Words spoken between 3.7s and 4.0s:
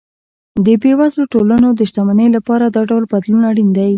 دی.